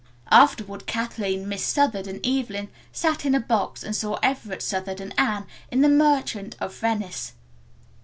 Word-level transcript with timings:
Afterward 0.31 0.87
Kathleen, 0.87 1.47
Miss 1.47 1.63
Southard 1.63 2.07
and 2.07 2.25
Evelyn 2.25 2.69
sat 2.91 3.23
in 3.23 3.35
a 3.35 3.39
box 3.39 3.83
and 3.83 3.95
saw 3.95 4.17
Everett 4.23 4.63
Southard 4.63 4.99
and 4.99 5.13
Anne 5.15 5.45
in 5.69 5.81
"The 5.81 5.89
Merchant 5.89 6.55
of 6.59 6.73
Venice." 6.75 7.33